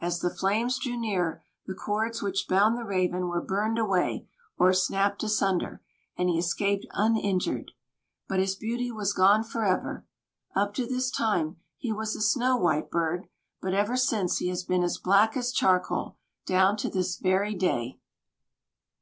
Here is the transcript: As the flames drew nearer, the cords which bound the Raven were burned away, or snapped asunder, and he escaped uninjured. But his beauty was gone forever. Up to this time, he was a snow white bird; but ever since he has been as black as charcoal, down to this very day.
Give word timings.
As 0.00 0.20
the 0.20 0.30
flames 0.30 0.78
drew 0.78 0.96
nearer, 0.98 1.44
the 1.66 1.74
cords 1.74 2.22
which 2.22 2.48
bound 2.48 2.78
the 2.78 2.84
Raven 2.86 3.28
were 3.28 3.42
burned 3.42 3.78
away, 3.78 4.26
or 4.56 4.72
snapped 4.72 5.22
asunder, 5.22 5.82
and 6.16 6.30
he 6.30 6.38
escaped 6.38 6.86
uninjured. 6.92 7.72
But 8.26 8.38
his 8.40 8.54
beauty 8.54 8.90
was 8.90 9.12
gone 9.12 9.44
forever. 9.44 10.06
Up 10.54 10.72
to 10.76 10.86
this 10.86 11.10
time, 11.10 11.58
he 11.76 11.92
was 11.92 12.16
a 12.16 12.22
snow 12.22 12.56
white 12.56 12.90
bird; 12.90 13.28
but 13.60 13.74
ever 13.74 13.98
since 13.98 14.38
he 14.38 14.48
has 14.48 14.64
been 14.64 14.82
as 14.82 14.96
black 14.96 15.36
as 15.36 15.52
charcoal, 15.52 16.16
down 16.46 16.78
to 16.78 16.88
this 16.88 17.18
very 17.18 17.54
day. 17.54 17.98